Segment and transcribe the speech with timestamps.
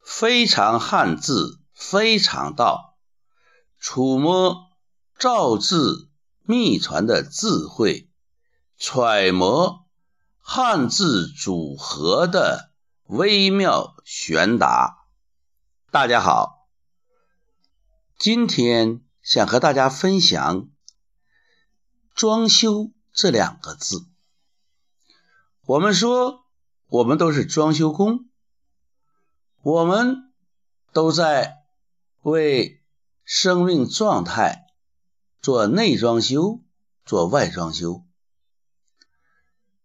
[0.00, 2.96] 非常汉字，非常道，
[3.78, 4.70] 触摸
[5.18, 6.10] 造字
[6.42, 8.10] 秘传的智慧，
[8.76, 9.86] 揣摩
[10.38, 12.72] 汉字组合的
[13.04, 15.04] 微妙玄达。
[15.90, 16.66] 大家好，
[18.18, 20.68] 今天想和大家分享
[22.14, 24.06] “装修”这两个字。
[25.66, 26.46] 我们说，
[26.86, 28.29] 我们都是装修工。
[29.62, 30.32] 我们
[30.92, 31.66] 都在
[32.22, 32.82] 为
[33.24, 34.66] 生命状态
[35.42, 36.60] 做内装修、
[37.04, 38.02] 做外装修。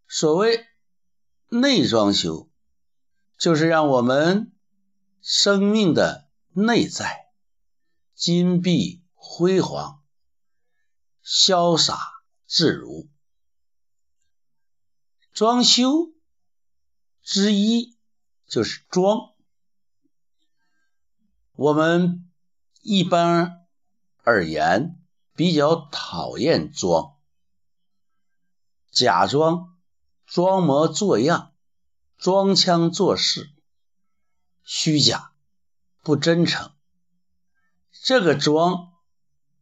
[0.08, 0.66] 所谓
[1.50, 2.50] 内装修，
[3.38, 4.54] 就是让我们
[5.22, 7.28] 生命的内在
[8.14, 10.02] 金碧辉煌、
[11.22, 12.00] 潇洒
[12.48, 13.10] 自如。
[15.34, 16.14] 装修
[17.22, 17.98] 之一
[18.48, 19.35] 就是装。
[21.56, 22.30] 我们
[22.82, 23.66] 一般
[24.24, 25.02] 而言
[25.36, 27.16] 比较讨厌装，
[28.92, 29.74] 假装、
[30.26, 31.54] 装模作样、
[32.18, 33.52] 装腔作势、
[34.64, 35.32] 虚假、
[36.04, 36.74] 不真诚。
[38.04, 38.92] 这个装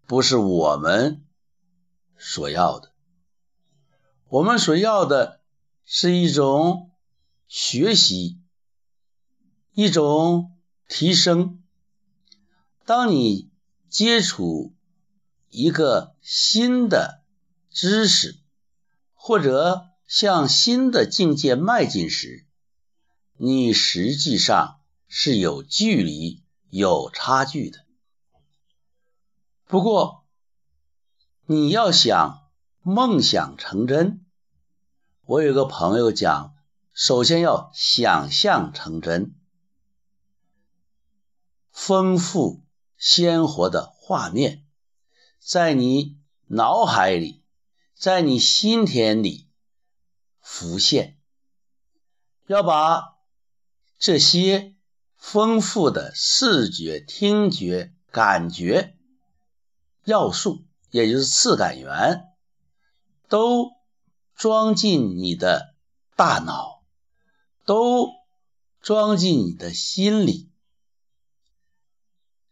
[0.08, 1.24] 不是我们
[2.18, 2.92] 所要的，
[4.30, 5.42] 我们所要的
[5.86, 6.92] 是一种
[7.48, 8.42] 学习，
[9.74, 11.63] 一种提升。
[12.86, 13.50] 当你
[13.90, 14.74] 接触
[15.50, 17.22] 一个新的
[17.70, 18.38] 知识，
[19.14, 22.46] 或者向新的境界迈进时，
[23.38, 27.86] 你实际上是有距离、有差距的。
[29.66, 30.26] 不过，
[31.46, 32.50] 你要想
[32.82, 34.26] 梦想成真，
[35.26, 36.54] 我有个朋友讲，
[36.92, 39.34] 首先要想象成真，
[41.72, 42.63] 丰富。
[43.06, 44.64] 鲜活的画面
[45.38, 47.44] 在你脑海里，
[47.94, 49.50] 在你心田里
[50.40, 51.20] 浮现。
[52.48, 53.18] 要把
[54.00, 54.74] 这些
[55.18, 58.96] 丰富的视觉、听觉、感觉
[60.06, 62.30] 要素，也就是次感源，
[63.28, 63.74] 都
[64.34, 65.76] 装进你的
[66.16, 66.82] 大脑，
[67.66, 68.12] 都
[68.80, 70.53] 装进你的心里。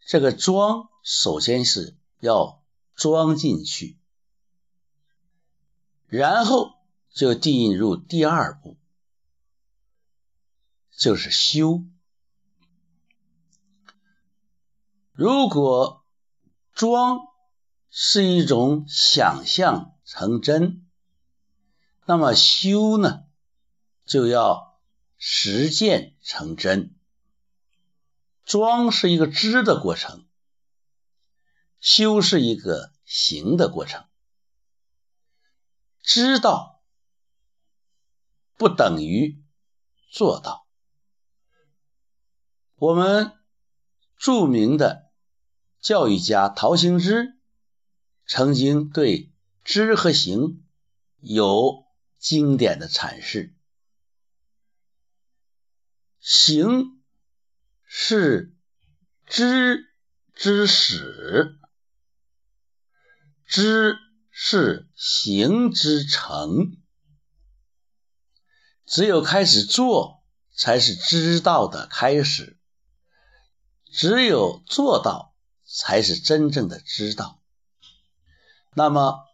[0.05, 2.61] 这个装，首先是要
[2.95, 3.97] 装进去，
[6.07, 6.73] 然后
[7.09, 8.77] 就进入第二步，
[10.91, 11.83] 就是修。
[15.13, 16.03] 如果
[16.73, 17.19] 装
[17.89, 20.85] 是一种想象成真，
[22.05, 23.25] 那么修呢，
[24.05, 24.79] 就要
[25.17, 26.95] 实践成真。
[28.51, 30.27] 装是一个知的过程，
[31.79, 34.05] 修是一个行的过程。
[36.01, 36.83] 知道
[38.57, 39.41] 不等于
[40.09, 40.67] 做到。
[42.75, 43.39] 我们
[44.17, 45.13] 著名的
[45.79, 47.39] 教育家陶行知
[48.25, 49.31] 曾经对
[49.63, 50.67] 知和行
[51.21, 51.85] 有
[52.17, 53.55] 经典的阐释，
[56.19, 57.00] 行。
[57.93, 58.55] 是
[59.27, 59.85] 知
[60.33, 61.59] 之始，
[63.45, 63.97] 知
[64.29, 66.77] 是行之成。
[68.85, 70.23] 只有开始做，
[70.55, 72.55] 才是知道的开始；
[73.91, 75.35] 只有做到，
[75.65, 77.43] 才是真正的知道。
[78.73, 79.25] 那么，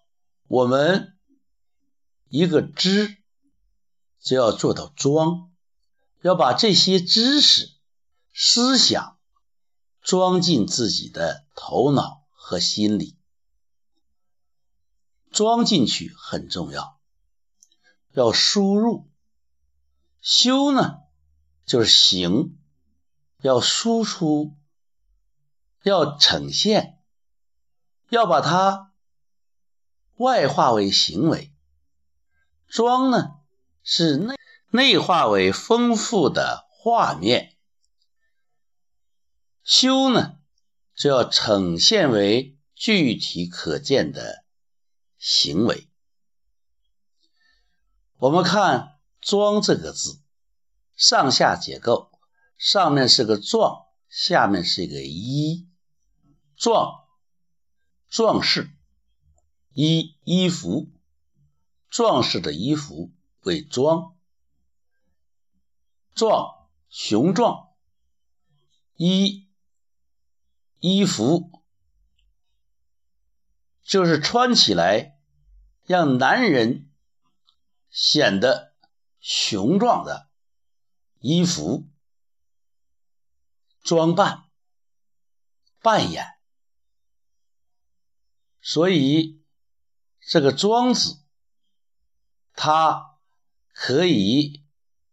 [0.48, 1.16] 我们
[2.28, 3.18] 一个知，
[4.20, 5.52] 就要做到装，
[6.24, 7.77] 要把这些知识。
[8.40, 9.18] 思想
[10.00, 13.18] 装进自己的头脑和心里，
[15.32, 17.00] 装进去很重要。
[18.12, 19.10] 要输入，
[20.22, 21.00] 修呢
[21.66, 22.60] 就是行，
[23.42, 24.56] 要输出，
[25.82, 27.02] 要呈现，
[28.10, 28.94] 要把它
[30.18, 31.52] 外化为行为。
[32.68, 33.40] 装呢
[33.82, 34.36] 是内
[34.70, 37.57] 内化为丰富的画面。
[39.68, 40.40] 修呢，
[40.96, 44.46] 就要呈现为具体可见的
[45.18, 45.90] 行为。
[48.16, 50.22] 我们看“装”这个字，
[50.96, 52.18] 上下结构，
[52.58, 55.68] 上面是个“壮”，下面是一个“衣”。
[56.56, 57.04] 壮，
[58.08, 58.72] 壮士，
[59.74, 60.88] 衣衣服，
[61.90, 63.12] 壮士的衣服
[63.42, 64.16] 为装，
[66.16, 67.68] 壮，雄壮。
[68.96, 69.47] 衣
[70.88, 71.52] 衣服，
[73.84, 75.20] 就是穿起来
[75.84, 76.90] 让男人
[77.90, 78.74] 显得
[79.20, 80.30] 雄壮的
[81.20, 81.90] 衣服、
[83.82, 84.46] 装扮、
[85.82, 86.26] 扮演。
[88.62, 89.42] 所以，
[90.22, 91.22] 这个“庄子，
[92.54, 93.18] 它
[93.74, 94.66] 可以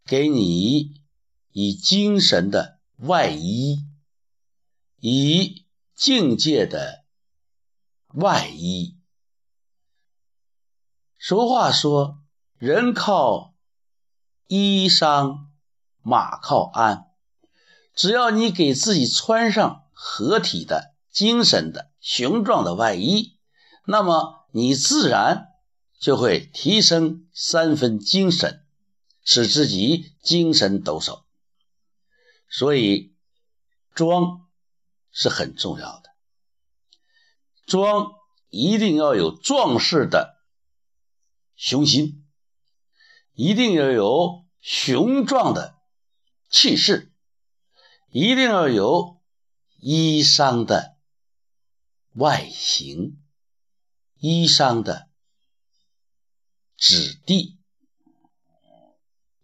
[0.04, 1.00] 给你
[1.50, 3.88] 以精神的外衣，
[4.98, 5.63] 以
[5.94, 7.04] 境界的
[8.08, 8.96] 外衣。
[11.18, 12.18] 俗话说
[12.58, 13.54] ：“人靠
[14.46, 15.46] 衣裳，
[16.02, 17.10] 马靠鞍。”
[17.94, 23.38] 只要你给自己穿上合体的、精神的、雄壮的外衣。
[23.86, 25.48] 那么你自然
[26.00, 28.64] 就会提升三分精神，
[29.22, 31.22] 使自己精神抖擞。
[32.48, 33.14] 所以
[33.94, 34.43] 装
[35.14, 36.10] 是很重要的，
[37.64, 38.12] 装
[38.50, 40.44] 一定要有壮士的
[41.56, 42.26] 雄心，
[43.32, 45.78] 一定要有雄壮的
[46.50, 47.10] 气势，
[48.10, 49.22] 一定要有
[49.78, 50.98] 衣裳的
[52.12, 53.20] 外形。
[54.16, 55.10] 衣裳的
[56.78, 57.58] 质地，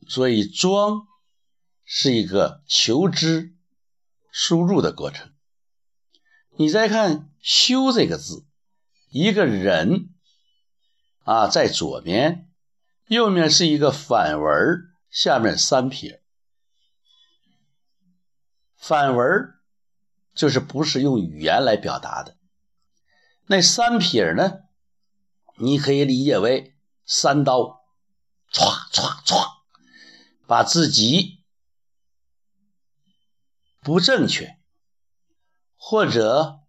[0.08, 1.06] 所以装
[1.84, 3.54] 是一个求知、
[4.32, 5.29] 输入的过程。
[6.60, 8.44] 你再看“修”这个字，
[9.08, 10.10] 一个人
[11.24, 12.50] 啊，在左边，
[13.06, 16.22] 右面是一个反文，下面三撇。
[18.76, 19.54] 反文
[20.34, 22.36] 就是不是用语言来表达的，
[23.46, 24.64] 那三撇呢？
[25.56, 27.86] 你可以理解为三刀，
[28.52, 29.62] 歘歘歘，
[30.46, 31.42] 把自己
[33.80, 34.59] 不正确
[35.90, 36.60] 或者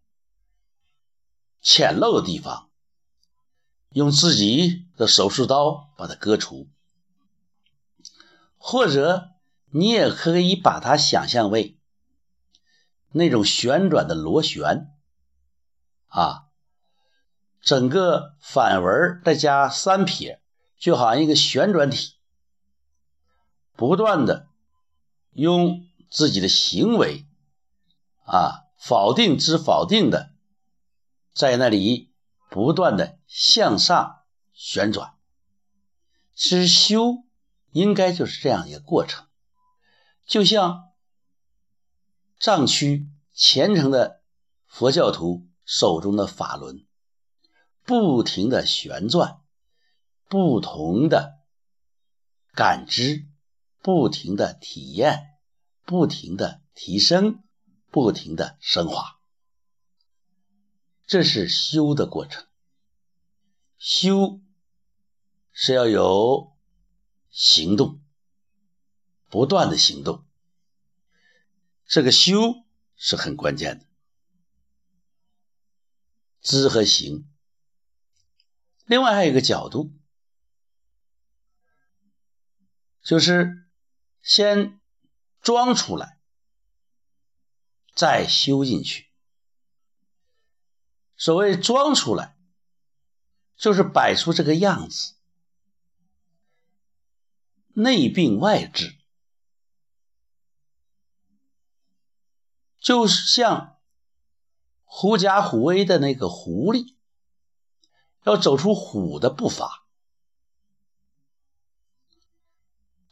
[1.61, 2.71] 浅陋的地方，
[3.91, 6.67] 用自己的手术刀把它割除，
[8.57, 9.29] 或者
[9.69, 11.77] 你也可以把它想象为
[13.11, 14.89] 那种旋转的螺旋
[16.07, 16.47] 啊。
[17.61, 20.41] 整个反文再加三撇，
[20.79, 22.15] 就好像一个旋转体，
[23.73, 24.47] 不断的
[25.33, 27.27] 用自己的行为
[28.25, 30.33] 啊，否定之否定的，
[31.35, 32.11] 在那里
[32.49, 34.23] 不断的向上
[34.53, 35.13] 旋转。
[36.33, 37.23] 其实修
[37.71, 39.27] 应该就是这样一个过程，
[40.25, 40.89] 就像
[42.39, 44.23] 藏区虔诚的
[44.65, 46.83] 佛教徒手中的法轮。
[47.83, 49.41] 不停的旋转，
[50.27, 51.39] 不同的
[52.53, 53.27] 感知，
[53.81, 55.37] 不停的体验，
[55.85, 57.43] 不停的提升，
[57.91, 59.19] 不停的升华，
[61.05, 62.47] 这是修的过程。
[63.77, 64.39] 修
[65.51, 66.55] 是要有
[67.29, 68.01] 行动，
[69.27, 70.25] 不断的行动，
[71.85, 72.63] 这个修
[72.95, 73.85] 是很关键的，
[76.41, 77.27] 知和行。
[78.85, 79.91] 另外还有一个角度，
[83.01, 83.67] 就是
[84.21, 84.79] 先
[85.41, 86.20] 装出来，
[87.93, 89.09] 再修进去。
[91.15, 92.35] 所谓装出来，
[93.55, 95.13] 就是摆出这个样子，
[97.73, 98.97] 内病外治，
[102.79, 103.79] 就像
[104.83, 106.95] 狐假虎威的那个狐狸。
[108.23, 109.83] 要走出虎的步伐，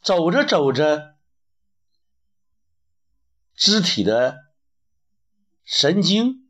[0.04, 1.18] 走着走着，
[3.56, 4.49] 肢体的
[5.72, 6.50] 神经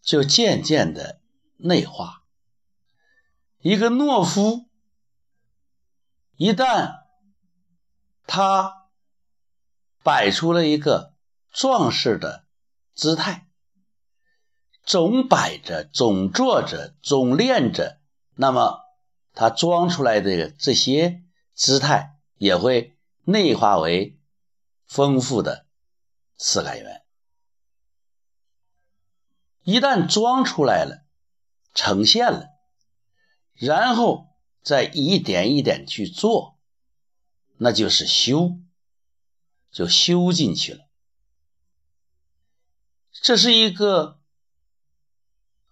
[0.00, 1.20] 就渐渐的
[1.56, 2.22] 内化。
[3.58, 4.68] 一个懦夫，
[6.36, 7.06] 一旦
[8.24, 8.88] 他
[10.04, 11.16] 摆出了一个
[11.50, 12.46] 壮士的
[12.94, 13.48] 姿态。
[14.84, 18.00] 总摆着，总坐着，总练着，
[18.36, 18.78] 那么
[19.34, 24.20] 他装出来的这些姿态也会内化为
[24.86, 25.66] 丰富的
[26.36, 27.04] 词感源。
[29.68, 31.04] 一旦装出来了，
[31.74, 32.48] 呈现了，
[33.52, 34.28] 然后
[34.62, 36.58] 再一点一点去做，
[37.58, 38.56] 那就是修，
[39.70, 40.88] 就修进去了。
[43.12, 44.16] 这是一个。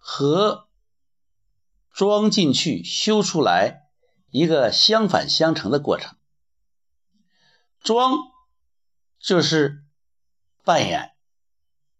[0.09, 0.69] 和
[1.91, 3.89] 装进去、修出来
[4.29, 6.15] 一个相反相成的过程。
[7.81, 8.13] 装
[9.19, 9.83] 就是
[10.63, 11.13] 扮演，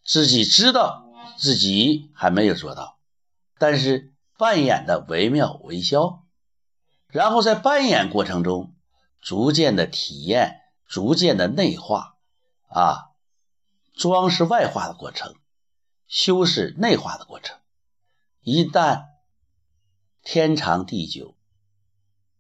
[0.05, 1.06] 自己知道
[1.38, 2.98] 自己还没有做到，
[3.57, 6.24] 但是扮演的惟妙惟肖，
[7.07, 8.75] 然后在扮演过程中
[9.19, 12.15] 逐渐的体验，逐渐的内化，
[12.69, 13.10] 啊，
[13.96, 15.36] 装是外化的过程，
[16.07, 17.57] 修是内化的过程，
[18.41, 19.05] 一旦
[20.24, 21.36] 天长地久，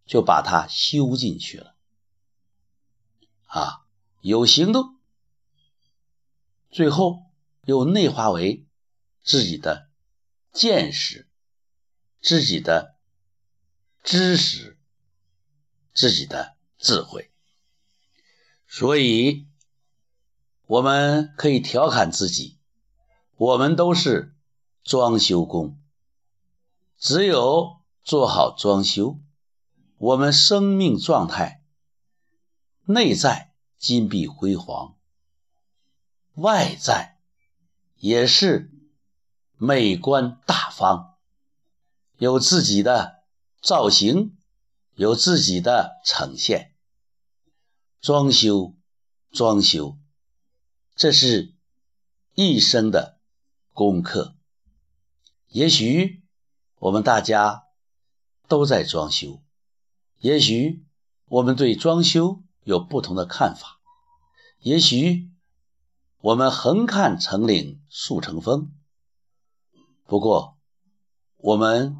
[0.05, 1.75] 就把它修进去了，
[3.45, 3.85] 啊，
[4.21, 4.95] 有行动。
[6.69, 7.23] 最后
[7.63, 8.66] 又内化为
[9.27, 9.89] 自己的
[10.53, 11.27] 见识、
[12.21, 12.95] 自己的
[14.01, 14.79] 知识、
[15.93, 17.29] 自己的智慧，
[18.69, 19.45] 所以
[20.65, 22.57] 我们可以调侃自己：
[23.35, 24.33] 我们都是
[24.81, 25.77] 装修工。
[26.97, 29.19] 只有做好装修，
[29.97, 31.61] 我们生命状态
[32.85, 34.95] 内在金碧辉煌。
[36.35, 37.17] 外在
[37.97, 38.71] 也是
[39.57, 41.15] 美观大方，
[42.17, 43.23] 有自己的
[43.61, 44.37] 造型，
[44.95, 46.75] 有自己的呈现。
[47.99, 48.75] 装修，
[49.31, 49.97] 装修，
[50.95, 51.55] 这是
[52.35, 53.19] 一生的
[53.73, 54.35] 功课。
[55.47, 56.23] 也许
[56.79, 57.63] 我们大家
[58.47, 59.41] 都在装修，
[60.19, 60.85] 也许
[61.25, 63.79] 我们对装修有不同的看法，
[64.59, 65.31] 也许。
[66.19, 68.73] 我们横看成岭竖成峰。
[70.07, 70.57] 不过，
[71.35, 71.97] 我们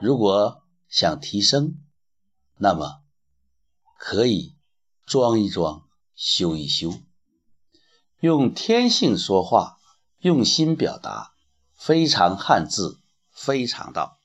[0.00, 1.82] 如果想提升，
[2.56, 3.02] 那么
[3.98, 4.56] 可以
[5.04, 5.82] 装一装，
[6.14, 6.94] 修一修，
[8.20, 9.76] 用天性说话，
[10.20, 11.34] 用心表达，
[11.74, 12.98] 非常汉字，
[13.30, 14.21] 非常道。